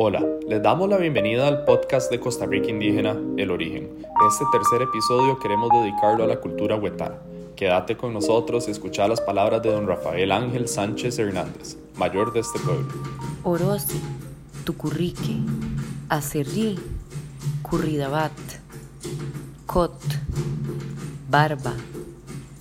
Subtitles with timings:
[0.00, 3.90] Hola, les damos la bienvenida al podcast de Costa Rica Indígena, El Origen.
[4.28, 7.20] Este tercer episodio queremos dedicarlo a la cultura huetara.
[7.56, 12.38] Quédate con nosotros y escucha las palabras de don Rafael Ángel Sánchez Hernández, mayor de
[12.38, 12.86] este pueblo.
[13.42, 14.00] Orosi,
[14.62, 15.38] Tucurrique,
[16.08, 16.78] Acerrí,
[17.62, 18.30] Curridabat,
[19.66, 20.00] Cot,
[21.28, 21.74] Barba,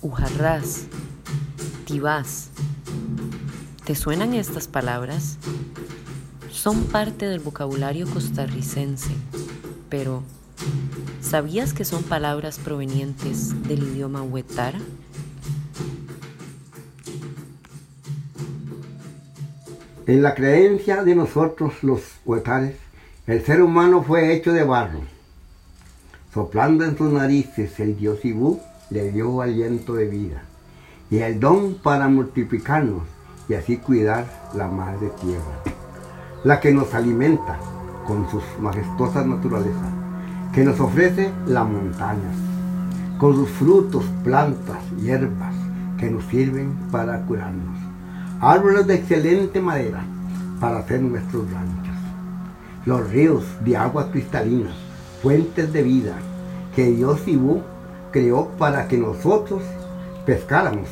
[0.00, 0.86] Ujarrás,
[1.84, 2.48] Tibás.
[3.84, 5.36] ¿Te suenan estas palabras?
[6.66, 9.12] Son parte del vocabulario costarricense,
[9.88, 10.24] pero
[11.20, 14.80] ¿sabías que son palabras provenientes del idioma huetara?
[20.08, 22.74] En la creencia de nosotros los huetares,
[23.28, 25.02] el ser humano fue hecho de barro.
[26.34, 28.60] Soplando en sus narices el dios Ibú
[28.90, 30.42] le dio aliento de vida
[31.10, 33.04] y el don para multiplicarnos
[33.48, 35.75] y así cuidar la madre tierra
[36.46, 37.58] la que nos alimenta
[38.06, 39.90] con sus majestuosas naturalezas,
[40.54, 42.36] que nos ofrece las montañas,
[43.18, 45.56] con sus frutos, plantas, hierbas,
[45.98, 47.76] que nos sirven para curarnos,
[48.40, 50.04] árboles de excelente madera
[50.60, 51.96] para hacer nuestros ranchos,
[52.84, 54.70] los ríos de agua cristalina,
[55.22, 56.14] fuentes de vida,
[56.76, 57.62] que Dios Ibú
[58.12, 59.64] creó para que nosotros
[60.24, 60.88] pescáramos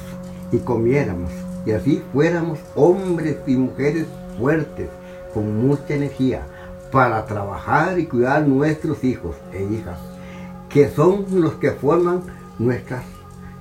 [0.51, 1.31] y comiéramos,
[1.64, 4.89] y así fuéramos hombres y mujeres fuertes,
[5.35, 6.47] con mucha energía
[6.93, 9.99] para trabajar y cuidar nuestros hijos e hijas,
[10.69, 12.23] que son los que forman
[12.59, 13.03] nuestras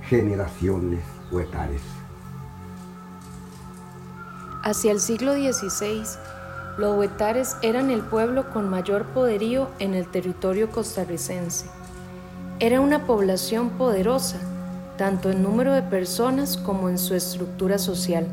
[0.07, 1.81] generaciones huetares.
[4.63, 6.03] Hacia el siglo XVI,
[6.77, 11.65] los huetares eran el pueblo con mayor poderío en el territorio costarricense.
[12.59, 14.37] Era una población poderosa,
[14.97, 18.27] tanto en número de personas como en su estructura social.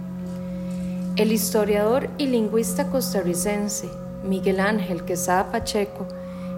[1.20, 3.90] El historiador y lingüista costarricense
[4.24, 6.06] Miguel Ángel Quesada Pacheco,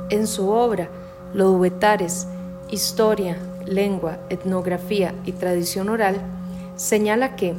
[0.08, 0.88] en su obra
[1.34, 2.28] Los Huetares,
[2.70, 6.14] Historia, Lengua, Etnografía y Tradición Oral,
[6.76, 7.54] señala que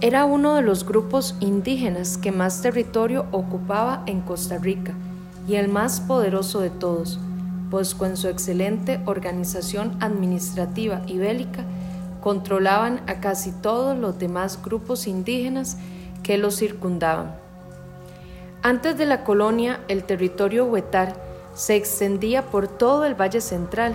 [0.00, 4.94] era uno de los grupos indígenas que más territorio ocupaba en Costa Rica
[5.48, 7.18] y el más poderoso de todos,
[7.72, 11.64] pues con su excelente organización administrativa y bélica
[12.20, 15.76] controlaban a casi todos los demás grupos indígenas
[16.22, 17.34] que los circundaban.
[18.62, 21.14] Antes de la colonia, el territorio huetar
[21.54, 23.94] se extendía por todo el Valle Central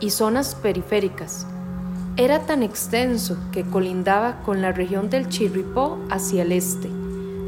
[0.00, 1.46] y zonas periféricas.
[2.16, 6.88] Era tan extenso que colindaba con la región del Chirripó hacia el este,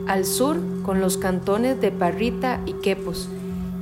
[0.09, 3.29] al sur con los cantones de Parrita y Quepos,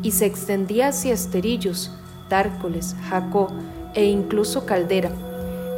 [0.03, 1.91] y se extendía hacia Esterillos,
[2.29, 3.49] Tárcoles, Jacó
[3.95, 5.11] e incluso Caldera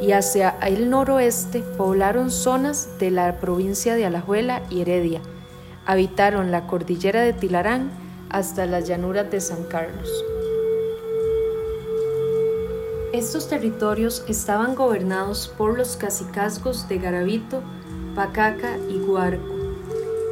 [0.01, 5.21] y hacia el noroeste poblaron zonas de la provincia de Alajuela y Heredia.
[5.87, 7.91] Habitaron la cordillera de Tilarán
[8.31, 10.11] hasta las llanuras de San Carlos.
[13.13, 17.63] Estos territorios estaban gobernados por los cacicazgos de Garavito,
[18.15, 19.55] Pacaca y Guarco.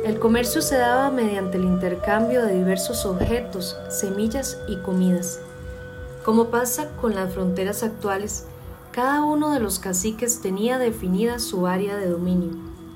[0.04, 5.40] El comercio se daba mediante el intercambio de diversos objetos, semillas y comidas.
[6.24, 8.44] Como pasa con las fronteras actuales,
[8.94, 12.52] cada uno de los caciques tenía definida su área de dominio.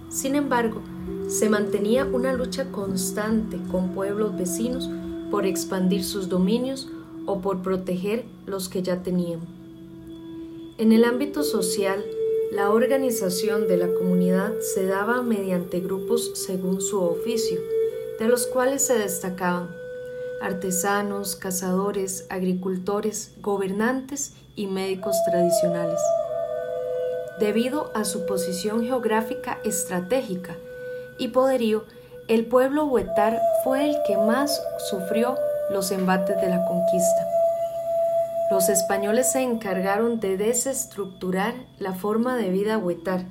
[0.08, 0.80] Sin embargo,
[1.26, 4.88] se mantenía una lucha constante con pueblos vecinos
[5.28, 6.88] por expandir sus dominios
[7.26, 9.40] o por proteger los que ya tenían.
[10.78, 12.04] En el ámbito social,
[12.52, 17.58] la organización de la comunidad se daba mediante grupos según su oficio,
[18.20, 19.77] de los cuales se destacaban
[20.42, 26.00] artesanos, cazadores, agricultores, gobernantes y médicos tradicionales.
[27.40, 30.56] Debido a su posición geográfica estratégica
[31.18, 31.84] y poderío,
[32.28, 34.60] el pueblo huetar fue el que más
[34.90, 35.36] sufrió
[35.70, 37.28] los embates de la conquista.
[38.50, 43.24] Los españoles se encargaron de desestructurar la forma de vida huetar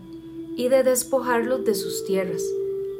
[0.55, 2.43] y de despojarlos de sus tierras,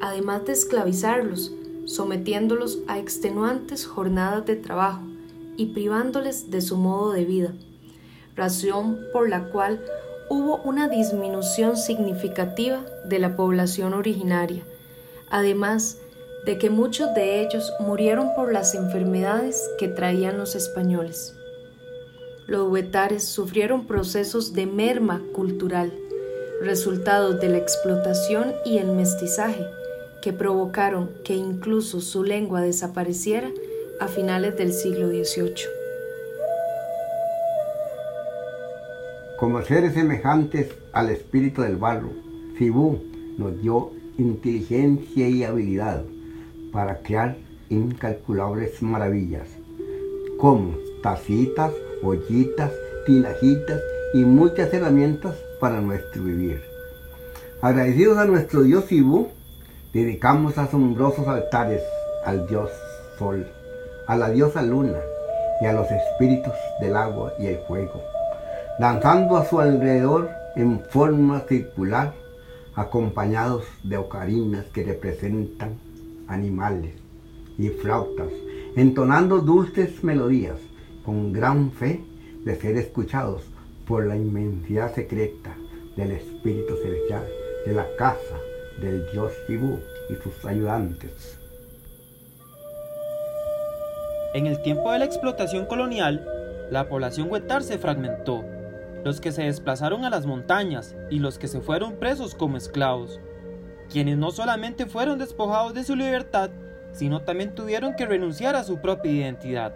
[0.02, 1.52] además de esclavizarlos,
[1.88, 5.02] sometiéndolos a extenuantes jornadas de trabajo
[5.56, 7.54] y privándoles de su modo de vida
[8.38, 9.84] razón por la cual
[10.30, 14.64] hubo una disminución significativa de la población originaria,
[15.30, 15.98] además
[16.46, 21.36] de que muchos de ellos murieron por las enfermedades que traían los españoles.
[22.46, 25.92] Los huetares sufrieron procesos de merma cultural,
[26.62, 29.66] resultados de la explotación y el mestizaje,
[30.28, 33.50] que provocaron que incluso su lengua desapareciera
[34.02, 35.64] a finales del siglo XVIII.
[39.40, 42.10] como seres semejantes al espíritu del barro.
[42.58, 43.00] Cibú
[43.38, 46.04] nos dio inteligencia y habilidad
[46.74, 47.38] para crear
[47.70, 49.48] incalculables maravillas,
[50.40, 51.72] como tacitas,
[52.04, 52.74] ollitas,
[53.06, 53.80] tinajitas
[54.14, 56.60] y muchas herramientas para nuestro vivir.
[57.62, 59.37] Agradecidos a nuestro Dios Ibu,
[59.94, 61.82] dedicamos asombrosos altares
[62.26, 62.70] al Dios
[63.18, 63.48] Sol,
[64.08, 65.00] a la diosa Luna
[65.62, 68.02] y a los espíritus del agua y el fuego,
[68.80, 72.14] danzando a su alrededor en forma circular,
[72.76, 75.80] acompañados de ocarinas que representan
[76.28, 76.94] animales
[77.58, 78.30] y flautas,
[78.76, 80.60] entonando dulces melodías
[81.04, 82.04] con gran fe
[82.44, 83.44] de ser escuchados
[83.88, 85.56] por la inmensidad secreta
[85.96, 87.26] del Espíritu Celestial
[87.66, 88.36] de la casa
[88.82, 89.80] del Dios Tibú
[90.10, 91.38] y sus ayudantes.
[94.34, 96.26] En el tiempo de la explotación colonial,
[96.70, 98.44] la población huetar se fragmentó,
[99.04, 103.20] los que se desplazaron a las montañas y los que se fueron presos como esclavos,
[103.90, 106.50] quienes no solamente fueron despojados de su libertad,
[106.92, 109.76] sino también tuvieron que renunciar a su propia identidad,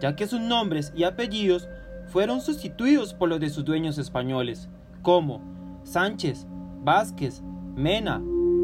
[0.00, 1.68] ya que sus nombres y apellidos
[2.06, 4.68] fueron sustituidos por los de sus dueños españoles,
[5.02, 5.40] como
[5.82, 6.46] Sánchez,
[6.82, 7.42] Vázquez,
[7.76, 8.22] Mena,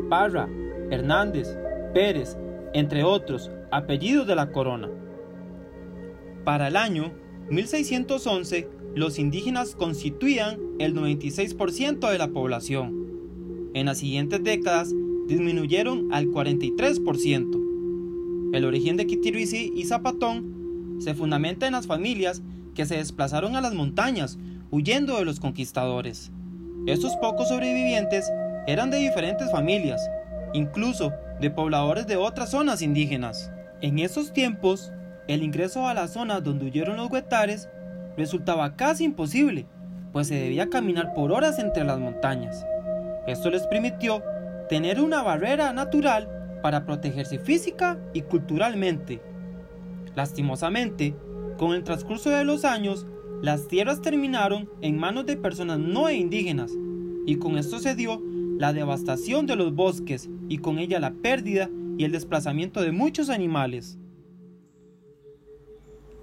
[0.08, 0.48] Parra,
[0.90, 1.56] Hernández,
[1.94, 2.36] Pérez,
[2.72, 4.88] entre otros apellidos de la corona.
[6.44, 7.12] Para el año
[7.50, 13.70] 1611, los indígenas constituían el 96% de la población.
[13.74, 14.94] En las siguientes décadas
[15.26, 17.68] disminuyeron al 43%.
[18.52, 22.42] El origen de Quitiruisi y Zapatón se fundamenta en las familias
[22.74, 24.38] que se desplazaron a las montañas
[24.70, 26.30] huyendo de los conquistadores.
[26.86, 28.30] Estos pocos sobrevivientes
[28.68, 30.10] eran de diferentes familias,
[30.52, 33.50] incluso de pobladores de otras zonas indígenas.
[33.80, 34.92] En esos tiempos,
[35.26, 37.70] el ingreso a la zona donde huyeron los huetares
[38.18, 39.64] resultaba casi imposible,
[40.12, 42.66] pues se debía caminar por horas entre las montañas.
[43.26, 44.22] Esto les permitió
[44.68, 46.28] tener una barrera natural
[46.62, 49.22] para protegerse física y culturalmente.
[50.14, 51.14] Lastimosamente,
[51.56, 53.06] con el transcurso de los años,
[53.40, 56.70] las tierras terminaron en manos de personas no indígenas,
[57.24, 58.20] y con esto se dio
[58.58, 63.30] la devastación de los bosques y con ella la pérdida y el desplazamiento de muchos
[63.30, 63.98] animales.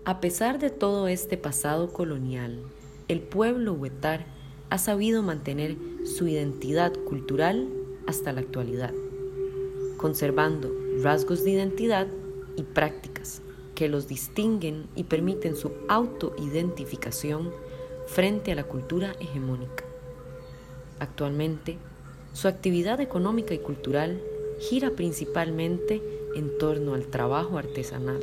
[0.04, 2.62] A pesar de todo este pasado colonial,
[3.08, 4.26] el pueblo huetar
[4.70, 7.70] ha sabido mantener su identidad cultural
[8.06, 8.94] hasta la actualidad,
[9.96, 10.72] conservando
[11.02, 12.08] rasgos de identidad
[12.58, 13.42] y prácticas
[13.76, 17.52] que los distinguen y permiten su autoidentificación
[18.08, 19.86] frente a la cultura hegemónica.
[21.00, 21.78] Actualmente,
[22.36, 24.20] su actividad económica y cultural
[24.60, 26.02] gira principalmente
[26.36, 28.20] en torno al trabajo artesanal,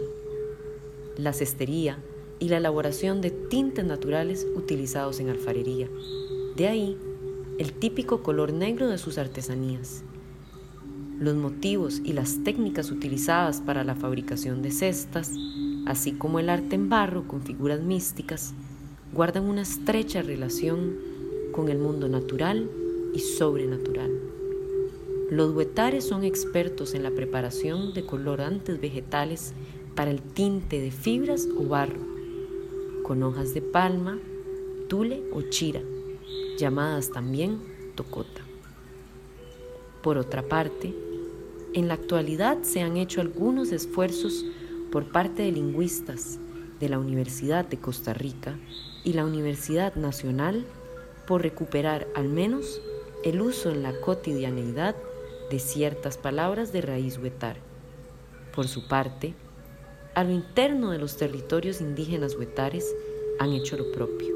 [1.16, 1.96] la cestería
[2.38, 5.88] y la elaboración de tintes naturales utilizados en alfarería.
[6.56, 6.98] De ahí
[7.56, 10.04] el típico color negro de sus artesanías,
[11.18, 15.32] los motivos y las técnicas utilizadas para la fabricación de cestas,
[15.86, 18.52] así como el arte en barro con figuras místicas,
[19.14, 20.98] guardan una estrecha relación
[21.52, 22.68] con el mundo natural
[23.12, 24.10] y sobrenatural.
[25.30, 29.54] Los huetares son expertos en la preparación de colorantes vegetales
[29.94, 32.00] para el tinte de fibras o barro,
[33.02, 34.18] con hojas de palma,
[34.88, 35.80] tule o chira,
[36.58, 37.58] llamadas también
[37.94, 38.42] tocota.
[40.02, 40.94] Por otra parte,
[41.74, 44.44] en la actualidad se han hecho algunos esfuerzos
[44.90, 46.38] por parte de lingüistas
[46.78, 48.58] de la Universidad de Costa Rica
[49.04, 50.66] y la Universidad Nacional
[51.26, 52.82] por recuperar al menos
[53.24, 54.96] el uso en la cotidianeidad
[55.50, 57.56] de ciertas palabras de raíz huetar.
[58.54, 59.34] Por su parte,
[60.14, 62.94] a lo interno de los territorios indígenas huetares
[63.38, 64.34] han hecho lo propio.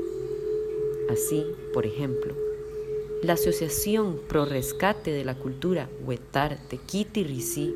[1.10, 2.34] Así, por ejemplo,
[3.22, 7.74] la Asociación Pro Rescate de la Cultura Huetar Tequiti Ricí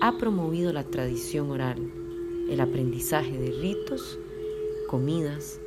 [0.00, 1.78] ha promovido la tradición oral,
[2.50, 4.18] el aprendizaje de ritos,
[4.88, 5.60] comidas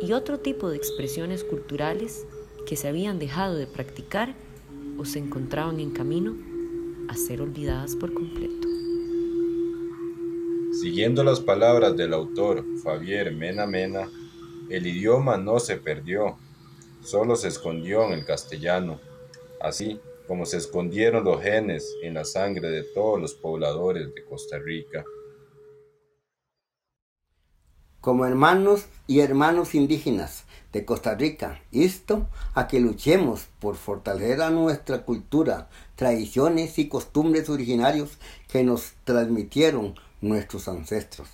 [0.00, 2.26] y otro tipo de expresiones culturales
[2.68, 4.34] que se habían dejado de practicar
[4.98, 6.36] o se encontraban en camino
[7.08, 8.68] a ser olvidadas por completo.
[10.78, 14.10] Siguiendo las palabras del autor Fabier Mena Mena,
[14.68, 16.36] el idioma no se perdió,
[17.02, 19.00] solo se escondió en el castellano,
[19.62, 24.58] así como se escondieron los genes en la sangre de todos los pobladores de Costa
[24.58, 25.04] Rica.
[28.02, 34.50] Como hermanos y hermanos indígenas de Costa Rica, esto a que luchemos por fortalecer a
[34.50, 41.28] nuestra cultura, tradiciones y costumbres originarios que nos transmitieron nuestros ancestros,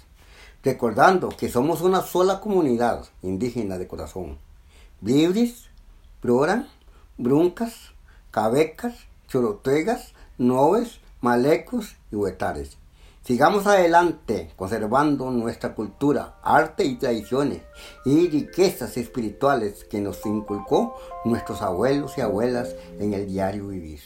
[0.63, 4.39] recordando que somos una sola comunidad indígena de corazón.
[5.03, 5.65] Libres,
[6.21, 6.69] Proran,
[7.19, 7.93] Bruncas,
[8.31, 8.95] Cabecas,
[9.29, 12.77] Chorotegas, Noves, Malecos y Huetares.
[13.25, 17.63] Sigamos adelante conservando nuestra cultura, arte y tradiciones
[18.05, 24.01] y riquezas espirituales que nos inculcó nuestros abuelos y abuelas en el diario vivir.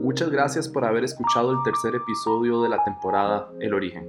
[0.00, 4.08] Muchas gracias por haber escuchado el tercer episodio de la temporada El origen.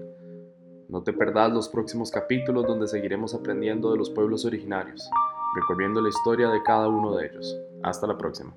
[0.89, 5.09] No te perdás los próximos capítulos donde seguiremos aprendiendo de los pueblos originarios,
[5.55, 7.57] recorriendo la historia de cada uno de ellos.
[7.81, 8.53] Hasta la próxima.